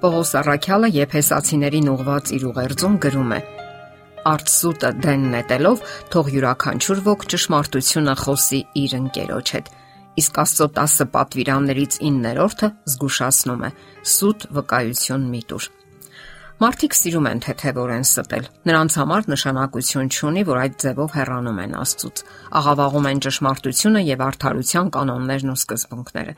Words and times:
Պողոս 0.00 0.30
Առաքյալը 0.40 0.88
Եփեսացիներին 0.94 1.88
ուղված 1.92 2.30
իր 2.32 2.44
ուղերձում 2.48 2.94
գրում 3.04 3.32
է. 3.36 3.40
Արծսուտը 4.30 4.90
դեն 5.04 5.26
նետելով 5.34 5.82
թող 6.14 6.30
յուրաքանչյուր 6.34 7.02
ոք 7.04 7.26
ճշմարտությունը 7.34 8.14
խոսի 8.20 8.60
իր 8.80 8.94
ընկերոջ 9.00 9.52
հետ։ 9.56 9.68
Իսկ 10.22 10.40
Աստծո 10.40 10.68
10 10.80 11.06
պատվիրաններից 11.16 11.98
9-րդը 12.00 12.70
զգուշացնում 12.94 13.66
է. 13.68 13.70
սուտ 14.14 14.48
վկայություն 14.56 15.26
միտուր։ 15.36 15.68
Մարդիկ 16.60 16.96
սիրում 16.96 17.28
են 17.30 17.42
թեթևորեն 17.44 18.06
ստել։ 18.08 18.48
Նրանց 18.68 18.96
համար 19.00 19.28
նշանակություն 19.32 20.10
չունի, 20.16 20.42
որ 20.48 20.60
այդ 20.64 20.74
ձևով 20.80 21.14
հեռանում 21.20 21.60
են 21.64 21.76
Աստծուց։ 21.80 22.24
Աղավաղում 22.60 23.10
են 23.12 23.22
ճշմարտությունը 23.28 24.00
եւ 24.08 24.24
արդարության 24.28 24.92
կանոններն 24.96 25.52
ու 25.54 25.60
սկզբունքները։ 25.60 26.34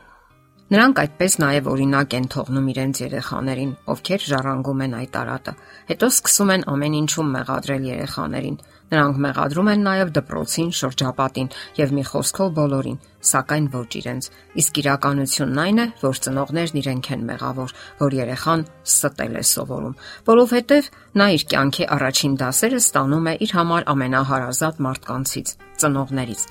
Նրանք 0.73 1.01
այդպես 1.03 1.35
նաև 1.43 1.67
օրինակ 1.69 2.15
են 2.17 2.27
թողնում 2.33 2.69
իրենց 2.73 3.01
երեխաներին, 3.03 3.73
ովքեր 3.93 4.23
ժառանգում 4.25 4.83
են 4.87 4.95
այդ 5.03 5.17
արատը։ 5.21 5.53
Հետո 5.91 6.09
սկսում 6.13 6.53
են 6.55 6.65
ամեն 6.73 6.95
ինչում 7.03 7.33
մեղադրել 7.37 7.89
երեխաներին։ 7.91 8.57
Նրանք 8.93 9.21
մեղադրում 9.25 9.69
են 9.73 9.85
նաև 9.87 10.11
դպրոցին, 10.19 10.67
շրջապատին 10.77 11.47
եւ 11.79 11.93
մի 11.97 12.03
խոսքով 12.11 12.51
բոլորին, 12.59 12.99
սակայն 13.25 13.69
ոչ 13.73 13.89
իրենց։ 14.03 14.29
Իսկ 14.63 14.81
իրականությունն 14.83 15.61
այն 15.63 15.81
է, 15.81 15.87
որ 16.03 16.21
ծնողներն 16.27 16.81
իրենք 16.83 17.09
են 17.17 17.25
մեղավոր, 17.31 17.75
որ 18.03 18.17
երեխան 18.19 18.65
ստել 18.93 19.39
է 19.41 19.45
սովորում, 19.53 19.97
որովհետեւ 20.29 20.91
նա 21.23 21.27
իր 21.37 21.47
կյանքի 21.53 21.89
առաջին 21.97 22.37
դասերը 22.43 22.81
ստանում 22.83 23.31
է 23.33 23.35
իր 23.47 23.55
համար 23.57 23.89
ամենահարազատ 23.93 24.83
մարդկանցից՝ 24.87 25.55
ծնողներից։ 25.83 26.43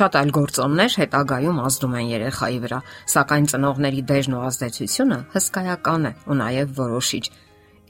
Շատ 0.00 0.18
այլ 0.20 0.30
գործոններ 0.40 0.96
հետագայում 1.04 1.62
ազդում 1.68 1.96
են 2.00 2.10
երեխայի 2.16 2.58
վրա, 2.64 2.80
սակայն 3.12 3.50
ծնողների 3.52 4.02
դերն 4.08 4.36
ու 4.40 4.44
ազդեցությունը 4.50 5.18
հսկայական 5.36 6.08
է 6.10 6.12
ու 6.30 6.38
նաև 6.40 6.74
որոշիչ։ 6.80 7.24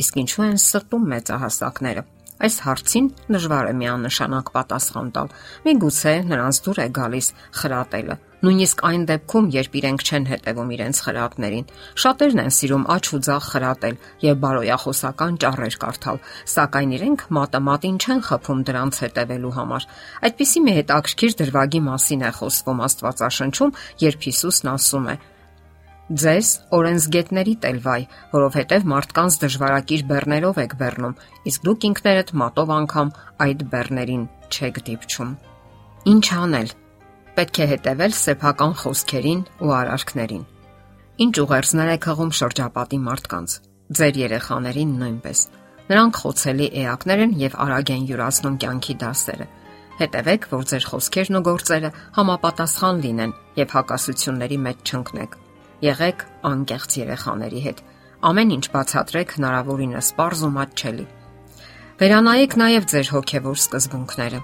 Իսկ 0.01 0.21
ինչու 0.25 0.45
են 0.51 0.59
ստում 0.61 1.09
մեծահասակները։ 1.15 2.03
Այս 2.41 2.57
հարցին 2.65 3.07
դժվար 3.37 3.67
է 3.69 3.77
միանշանակ 3.81 4.51
պատասխան 4.55 5.09
տալ։ 5.17 5.33
Միգուցե 5.67 6.13
նրանց 6.31 6.61
դուր 6.65 6.79
է 6.81 6.87
գալիս 6.97 7.27
խրատելը, 7.61 8.17
նույնիսկ 8.41 8.83
այն 8.89 9.03
դեպքում, 9.11 9.49
երբ 9.53 9.75
իրենք 9.81 10.05
չեն 10.09 10.29
հետևում 10.31 10.71
իրենց 10.77 11.01
խրատներին։ 11.05 11.67
Շատերն 12.01 12.41
են 12.41 12.55
սիրում 12.57 12.87
աչ 12.95 13.05
ու 13.11 13.21
ձախ 13.27 13.49
խրատել 13.51 13.99
եւ 14.25 14.39
բարոյախոսական 14.45 15.37
ճառեր 15.45 15.77
կարդալ, 15.85 16.21
սակայն 16.55 16.95
իրենք 16.97 17.27
մատը 17.37 17.61
մատին 17.69 17.99
չեն 18.01 18.25
խփում 18.31 18.63
դրանց 18.71 19.03
հետևելու 19.05 19.55
համար։ 19.61 19.89
Այդպիսի 20.31 20.65
մի 20.65 20.73
հետաքրքիր 20.81 21.37
դրվագի 21.45 21.83
մասին 21.91 22.25
է 22.25 22.33
խոսվում 22.41 22.83
Աստվածաշնչում, 22.89 23.77
երբ 24.09 24.27
Հիսուսն 24.31 24.73
ասում 24.81 25.13
է. 25.13 25.17
Ձեզ 26.11 26.49
օրենսգետների 26.75 27.53
տելվայ, 27.63 28.01
որովհետև 28.33 28.87
մարդկանց 28.91 29.35
դժվարակիր 29.45 30.01
բեռներով 30.09 30.57
եք 30.59 30.73
բեռնում, 30.81 31.13
իսկ 31.47 31.67
դուք 31.67 31.85
ինքներդ 31.87 32.31
մատով 32.41 32.71
անգամ 32.77 33.13
այդ 33.45 33.61
բեռներին 33.71 34.25
չեք 34.51 34.81
դիպչում։ 34.89 35.31
Ինչ 36.11 36.25
անել։ 36.35 36.73
Պետք 37.37 37.61
է 37.63 37.67
հետևել 37.71 38.17
սեփական 38.19 38.75
խոսքերին 38.81 39.45
ու 39.63 39.71
արարքներին։ 39.79 40.43
Ինչ 41.31 41.35
ուղերձներ 41.47 41.93
եք 41.95 42.09
հղում 42.11 42.33
շրջապատի 42.41 42.99
մարդկանց։ 43.07 43.55
Ձեր 44.01 44.19
երեխաներին 44.25 44.97
նույնպես։ 44.99 45.45
Նրանք 45.91 46.19
խոցելի 46.25 46.67
էակներ 46.81 47.23
են 47.27 47.37
եւ 47.45 47.55
արագ 47.67 47.93
են 47.95 48.09
յուրացնում 48.11 48.57
կյանքի 48.65 48.97
դասերը։ 49.05 49.47
Հետևեք, 50.01 50.51
որ 50.51 50.67
ձեր 50.75 50.89
խոսքերն 50.91 51.39
ու 51.39 51.45
գործերը 51.51 51.93
համապատասխան 52.19 53.05
լինեն 53.05 53.37
եւ 53.61 53.79
հակասությունների 53.79 54.61
մեջ 54.67 54.91
չընկնեք 54.91 55.39
Եղեք 55.81 56.23
անկեղծ 56.45 56.95
երեխաների 57.01 57.61
հետ։ 57.65 57.79
Ամեն 58.29 58.51
ինչ 58.57 58.65
բացատրեք 58.75 59.31
հնարավորինս 59.37 60.09
པարզ 60.17 60.41
ու 60.45 60.51
մատչելի։ 60.57 61.05
Վերանայեք 62.01 62.57
նաև 62.61 62.89
ձեր 62.93 63.09
հոգևոր 63.15 63.61
սկզբունքները։ 63.61 64.41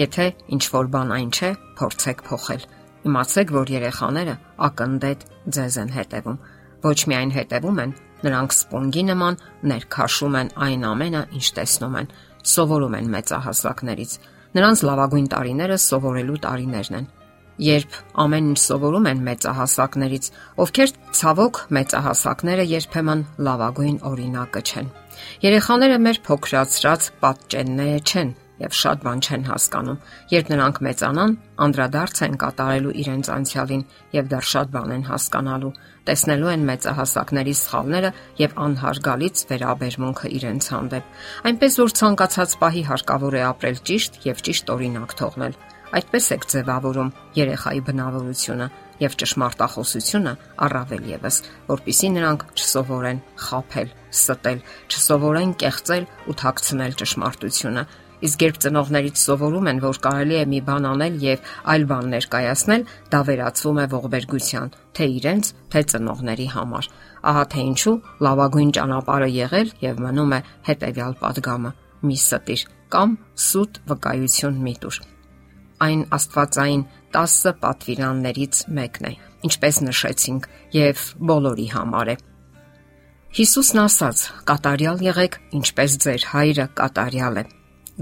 Եթե 0.00 0.26
ինչ 0.56 0.62
որ 0.76 0.88
բան 0.96 1.12
այն 1.16 1.28
չէ, 1.36 1.50
փորձեք 1.76 2.22
փոխել։ 2.28 2.64
Իմացեք, 3.06 3.52
որ 3.56 3.72
երեխաները 3.76 4.36
ակնդետ 4.66 5.26
ձեզ 5.56 5.76
են 5.84 5.92
հետևում։ 5.96 6.40
Ոչ 6.86 6.98
միայն 7.12 7.34
հետևում 7.36 7.82
են, 7.84 7.92
նրանք 8.24 8.56
սպոնգի 8.56 9.04
նման 9.12 9.38
ներքաշում 9.76 10.40
են 10.40 10.50
այն 10.66 10.88
ամենը, 10.88 11.22
ինչ 11.36 11.46
տեսնում 11.60 12.00
են, 12.00 12.10
սովորում 12.56 12.96
են 12.96 13.12
մեծահասակներից։ 13.16 14.16
Նրանց 14.56 14.82
լավագույն 14.88 15.30
տարիները 15.36 15.76
սովորելու 15.84 16.40
տարիներն 16.46 16.96
են 16.96 17.08
երբ 17.62 17.98
ամեն 18.22 18.48
ինչ 18.52 18.60
սովորում 18.62 19.06
են 19.10 19.20
մեծահասակներից, 19.26 20.30
ովքեր 20.64 20.94
ցավոք 21.20 21.60
մեծահասակները 21.76 22.64
երբեմն 22.76 23.26
լավագույն 23.46 24.00
օրինակը 24.10 24.64
չեն։ 24.66 24.90
Երեխաները 25.46 26.00
մեր 26.06 26.18
փոքրացած 26.26 27.06
պատճենները 27.22 28.02
չեն 28.06 28.34
եւ 28.56 28.72
շատ 28.72 29.02
բան 29.04 29.20
չեն 29.20 29.42
հասկանում։ 29.46 29.98
Երբ 30.32 30.50
նրանք 30.52 30.78
մեծանան, 30.86 31.34
անդրադարձ 31.66 32.20
են 32.26 32.36
կատարելու 32.40 32.94
իրենց 33.02 33.30
անցյալին 33.36 33.82
եւ 34.16 34.30
դեռ 34.32 34.48
շատ 34.52 34.72
բան 34.76 34.94
են 34.96 35.04
հասկանալու, 35.10 35.72
տեսնելու 36.08 36.52
են 36.54 36.66
մեծահասակների 36.70 37.54
սխալները 37.60 38.10
եւ 38.40 38.58
անհարգալից 38.66 39.44
վերաբերմունքը 39.52 40.32
իրենց 40.40 40.70
հանդեպ։ 40.72 41.22
Այնպես 41.52 41.80
որ 41.84 41.96
ցանկացած 42.00 42.58
պահի 42.64 42.84
հարկավոր 42.90 43.36
է 43.36 43.42
ապրել 43.52 43.80
ճիշտ 43.90 44.20
եւ 44.30 44.44
ճիշտ 44.48 44.76
օրինակ 44.76 45.18
թողնել 45.20 45.58
Այդպես 45.94 46.26
եք 46.34 46.44
ձևավորում 46.50 47.10
երեխայի 47.36 47.82
բնավորությունը 47.86 48.66
եւ 49.02 49.14
ճշմարտախոսությունը 49.20 50.32
առավել 50.66 51.04
եւս, 51.12 51.36
որpիսի 51.68 52.10
նրանք 52.16 52.42
չսովորեն 52.56 53.20
խაფել, 53.44 53.92
ստել, 54.16 54.58
չսովորեն 54.90 55.54
կեղծել 55.62 56.08
ու 56.26 56.36
թաքցնել 56.42 56.98
ճշմարտությունը։ 57.02 57.86
Իսկ 58.26 58.42
երբ 58.46 58.58
ծնողներից 58.64 59.18
սովորում 59.20 59.66
են, 59.70 59.80
որ 59.84 59.98
կարելի 60.06 60.36
է 60.40 60.44
մի 60.48 60.60
բան 60.66 60.86
անել 60.90 61.16
եւ 61.20 61.50
այլ 61.72 61.82
բան 61.90 62.06
ներկայացնել, 62.16 62.84
դա 63.12 63.18
վերածվում 63.28 63.80
է 63.82 63.84
ողբերգության, 63.92 64.70
թե 64.96 65.08
իրենց, 65.20 65.50
թե 65.74 65.82
ծնողների 65.92 66.46
համար։ 66.56 66.88
Ահա 67.28 67.44
թե 67.52 67.66
ինչու 67.66 67.96
լավագույն 68.26 68.72
ճանապարհը 68.78 69.28
եղել 69.36 69.74
եւ 69.84 70.00
մնում 70.06 70.32
է 70.32 70.40
հետեւյալ 70.70 71.18
падգամը՝ 71.20 71.74
մի 72.06 72.16
ստիր 72.22 72.64
կամ 72.96 73.18
սուտ 73.50 73.84
վկայություն 73.92 74.64
մի 74.64 74.74
տուր 74.80 75.15
այն 75.84 76.02
Աստվածային 76.16 76.82
10 77.16 77.52
պատվիրաններից 77.62 78.62
մեկն 78.76 79.08
է, 79.10 79.12
ինչպես 79.48 79.80
նշեցինք, 79.86 80.48
եւ 80.76 81.04
բոլորի 81.30 81.68
համար 81.74 82.12
է։ 82.14 82.16
Հիսուսն 83.36 83.80
ասաց. 83.82 84.20
«Կատարյալ 84.48 85.02
եղեք, 85.04 85.34
ինչպես 85.58 85.96
ձեր 86.06 86.22
հայրը 86.32 86.66
կատարյալ 86.80 87.40
է»։ 87.40 87.44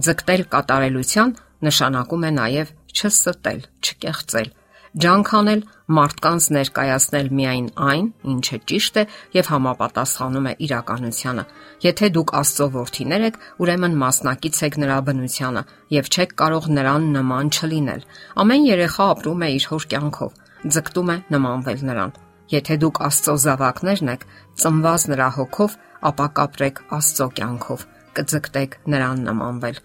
Ձգտել 0.05 0.43
կատարելության 0.55 1.33
նշանակում 1.67 2.27
է 2.29 2.31
նաև 2.39 2.71
չստել, 2.95 3.61
չկեղծել, 3.83 4.49
ջանք 4.94 5.31
անել 5.34 5.62
մարդկանց 5.91 6.44
ներկայացնել 6.55 7.28
միայն 7.34 7.65
այն, 7.82 8.05
ինչը 8.31 8.59
ճիշտ 8.71 8.99
է 9.00 9.03
եւ 9.34 9.49
համապատասխանում 9.50 10.44
է 10.47 10.53
իրականությանը։ 10.66 11.44
Եթե 11.82 12.10
դուք 12.15 12.32
Աստծո 12.41 12.69
որդիներ 12.77 13.25
եք, 13.28 13.38
ուրեմն 13.65 13.97
մասնակից 14.05 14.60
եք 14.69 14.78
նրա 14.84 14.99
բնությանը 15.09 15.62
եւ 15.99 16.10
չեք 16.15 16.34
կարող 16.44 16.69
նրան 16.78 17.09
նման 17.16 17.50
չլինել։ 17.59 18.06
Ամեն 18.44 18.69
երեխա 18.71 19.09
ապրում 19.15 19.43
է 19.43 19.49
իր 19.59 19.66
հոր 19.75 19.87
կյանքով, 19.94 20.38
ձգտում 20.75 21.11
է 21.11 21.16
նմանվել 21.34 21.82
նրան։ 21.91 22.15
Եթե 22.55 22.75
դուք 22.84 23.00
Աստծո 23.09 23.34
զավակներն 23.44 24.12
եք, 24.15 24.22
ծնված 24.62 25.09
նրա 25.11 25.28
հոգով, 25.34 25.75
ապա 26.15 26.26
կապրեք 26.38 26.81
Աստծո 26.94 27.28
կյանքով, 27.41 27.84
կձգտեք 28.15 28.78
նրան 28.94 29.26
նմանվել։ 29.26 29.82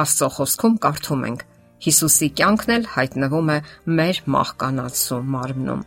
Աստծո 0.00 0.28
խոսքում 0.36 0.80
կարդում 0.86 1.28
ենք. 1.28 1.44
Հիսուսի 1.84 2.28
կյանքն 2.40 2.72
էլ 2.76 2.86
հայտնվում 2.94 3.50
է 3.52 3.58
մեր 3.98 4.20
մահկանացու 4.34 5.18
մարմնում։ 5.36 5.82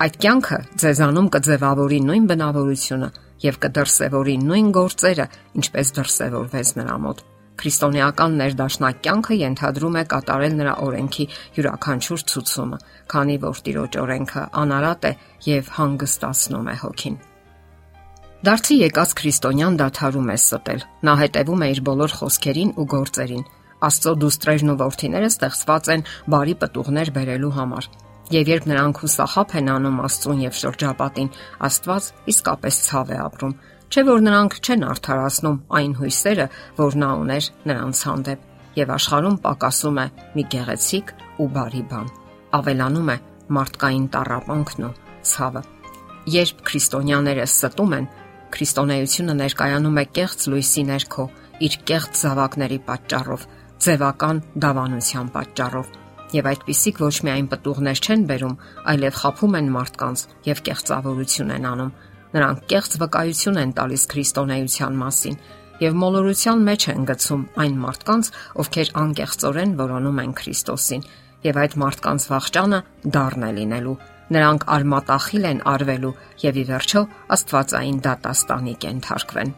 Այդ 0.00 0.14
կյանքը 0.24 0.58
ձեզանում 0.80 1.28
կձևավորի 1.34 1.98
նույն 2.08 2.28
բնավորությունը 2.30 3.08
եւ 3.44 3.58
կդրսևորի 3.64 4.36
նույն 4.46 4.70
գործերը, 4.76 5.26
ինչպես 5.60 5.92
դրսևորվեց 6.00 6.72
նրա 6.80 6.96
մոտ։ 7.04 7.20
Քրիստոնեական 7.60 8.36
ներդաշնակ 8.40 9.00
կյանքը 9.04 9.36
ենթադրում 9.40 9.96
է 10.00 10.04
կատարել 10.14 10.54
նրա 10.60 10.74
օրենքի 10.86 11.26
յուրաքանչյուր 11.56 12.22
ցուցումը, 12.32 12.78
քանի 13.12 13.36
որ 13.44 13.60
Տիրոջ 13.66 13.98
օրենքը 14.00 14.44
անարատ 14.62 15.04
է 15.04 15.12
եւ 15.50 15.68
հանգստացնում 15.76 16.70
է 16.72 16.76
հոգին։ 16.80 17.18
Դարձի 18.40 18.76
եկած 18.80 19.10
քրիստոնյան 19.20 19.74
դաթարում 19.84 20.30
է 20.32 20.36
ստել։ 20.40 20.84
Նա 21.04 21.14
հետևում 21.20 21.60
է 21.60 21.66
իր 21.74 21.80
բոլոր 21.90 22.14
խոսքերին 22.20 22.70
ու 22.80 22.86
գործերին, 22.96 23.44
Աստծո 23.86 24.12
դուստրերն 24.20 24.72
ու 24.72 24.78
ворթիները 24.80 25.28
ստեղծված 25.30 25.90
են 25.94 26.06
բարի 26.34 26.54
պատուղներ 26.60 27.10
բերելու 27.16 27.52
համար։ 27.56 27.88
Եվ 28.30 28.50
երբ 28.50 28.66
նրանք 28.70 29.00
հուսախապ 29.02 29.54
են 29.60 29.70
անում 29.74 30.00
Աստծուն 30.06 30.42
եւ 30.44 30.58
շրջապատին, 30.60 31.30
Աստված 31.66 32.10
իսկապես 32.30 32.76
ցավ 32.90 33.10
է 33.10 33.18
ապրում, 33.24 33.54
չէ 33.90 34.04
որ 34.06 34.20
նրանք 34.26 34.58
չեն 34.60 34.84
արդարացնում 34.90 35.58
այն 35.80 35.94
հույսերը, 35.98 36.46
որ 36.78 36.98
նա 37.00 37.10
ուներ 37.24 37.48
նրանց 37.70 38.02
հանդեպ, 38.10 38.44
եւ 38.78 38.92
աշխարհում 39.00 39.38
պակասում 39.48 39.98
է 39.98 40.06
մի 40.36 40.44
գեղեցիկ 40.54 41.12
ու 41.40 41.48
բարի 41.56 41.82
բան։ 41.90 42.10
Ավելանում 42.60 43.10
է 43.10 43.16
մարդկային 43.56 44.06
տարապանքն 44.14 44.86
ու 44.86 44.94
ցավը։ 45.30 45.62
Երբ 46.30 46.62
քրիստոնյաները 46.70 47.46
ստում 47.50 47.94
են, 47.98 48.06
քրիստոնեությունը 48.54 49.34
ներկայանում 49.40 49.98
է 50.00 50.04
կեղծ 50.20 50.46
լույսի 50.52 50.82
ներքո 50.90 51.24
իր 51.66 51.76
կեղծ 51.90 52.20
զավակների 52.20 52.78
պատճառով, 52.86 53.42
ձևական 53.80 54.42
դավանության 54.64 55.32
պատճառով 55.34 55.96
եւ 56.30 56.48
այդpիսիք 56.50 57.00
ոչ 57.02 57.14
միայն 57.26 57.46
պտուղներ 57.50 58.00
չեն 58.06 58.26
բերում, 58.30 58.58
այլև 58.90 59.16
խափում 59.20 59.56
են 59.60 59.70
մարդկանց 59.76 60.24
եւ 60.46 60.60
կեղծավորություն 60.68 61.54
են 61.56 61.66
անում։ 61.70 61.94
Նրանք 62.30 62.60
կեղծ 62.70 62.92
վկայություն 63.00 63.60
են 63.60 63.72
տալիս 63.80 64.04
քրիստոնեության 64.12 65.00
մասին 65.00 65.40
եւ 65.80 65.96
մոլորության 65.96 66.64
մեջ 66.68 66.86
են 66.92 67.04
գցում 67.08 67.42
այն 67.64 67.76
մարդկանց, 67.80 68.30
ովքեր 68.60 68.90
անկեղծորեն 69.00 69.74
որոնում 69.80 70.20
են 70.20 70.34
Քրիստոսին, 70.40 71.04
եւ 71.48 71.60
այդ 71.64 71.76
մարդկանց 71.80 72.26
վաղճանը 72.30 72.80
դառն 73.16 73.46
է 73.48 73.52
լինելու։ 73.58 73.96
Նրանք 74.30 74.66
արմատախիլ 74.76 75.46
են 75.50 75.62
արվելու 75.72 76.16
եւ 76.44 76.60
ի 76.60 76.64
վերջո 76.70 77.04
Աստվածային 77.34 78.02
դատաստանի 78.06 78.74
կենթարկվեն։ 78.84 79.54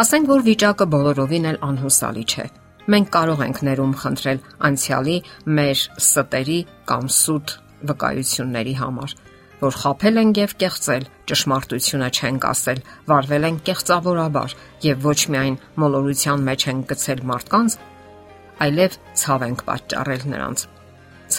Ասենք 0.00 0.32
որ 0.34 0.42
վիճակը 0.50 0.90
բոլորովին 0.96 1.48
էլ 1.54 1.62
անհուսալի 1.70 2.26
չէ 2.26 2.50
մենք 2.90 3.10
կարող 3.14 3.42
ենք 3.46 3.58
ներում 3.66 3.92
խնդրել 4.00 4.38
անցյալի 4.68 5.16
մեր 5.58 5.82
ստերի 6.00 6.58
կամ 6.90 7.10
սուտ 7.16 7.54
վկայությունների 7.90 8.74
համար, 8.80 9.14
որ 9.60 9.78
խაფել 9.82 10.20
են 10.20 10.32
եւ 10.40 10.56
կեղծել, 10.62 11.06
ճշմարտությունը 11.30 12.08
չենք 12.10 12.48
ասել, 12.50 12.82
վարվել 13.12 13.48
են 13.50 13.60
կեղծավորաբար 13.68 14.56
եւ 14.88 15.06
ոչ 15.10 15.20
միայն 15.36 15.60
մոլորության 15.84 16.44
մեջ 16.50 16.66
են 16.72 16.84
գցել 16.90 17.24
մարդկանց, 17.30 17.78
այլև 18.66 19.00
ցավ 19.20 19.48
ենք 19.50 19.66
պատճառել 19.70 20.28
նրանց 20.34 20.68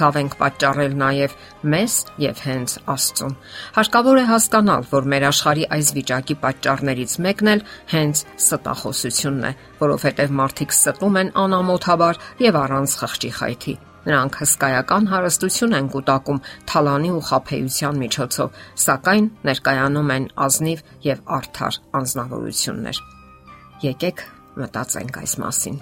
ցավ 0.02 0.18
ենք 0.22 0.38
պատճառել 0.42 0.96
նաև 0.98 1.36
մեզ 1.74 1.98
եւ 2.24 2.42
հենց 2.48 2.74
Աստծուն։ 2.96 3.36
Հարկավոր 3.78 4.22
է 4.22 4.26
հասկանալ, 4.32 4.88
որ 4.92 5.10
մեր 5.14 5.26
աշխարհի 5.30 5.68
այս 5.78 5.92
վիճակի 5.98 6.38
պատճառներից 6.42 7.14
մեկն 7.28 7.52
էլ 7.54 7.64
հենց 7.94 8.24
ստախոսությունն 8.42 9.46
է, 9.52 9.54
որովհետեւ 9.84 10.36
մարդիկ 10.42 10.76
ստում 10.78 11.22
են 11.22 11.32
անամոթաբար 11.46 12.22
եւ 12.48 12.60
առանց 12.66 12.98
խղճի 13.02 13.32
խայթի։ 13.38 13.78
Նրանք 14.02 14.38
հսկայական 14.42 15.10
հարստություն 15.12 15.76
են 15.78 15.90
կուտակում 15.94 16.40
թալանի 16.72 17.12
ու 17.18 17.22
խափեության 17.28 18.02
միջոցով, 18.02 18.58
սակայն 18.86 19.30
ներկայանում 19.52 20.12
են 20.18 20.28
ազնիվ 20.48 20.84
եւ 21.12 21.24
արդար 21.38 21.80
անznավորություններ։ 22.02 23.06
Եկեք 23.86 24.28
մտածենք 24.58 25.22
այս 25.22 25.40
մասին։ 25.46 25.82